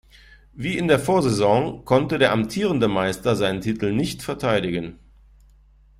[0.53, 4.97] Wie in der Vorsaison konnte der amtierende Meister seinen Titel nicht verteidigen.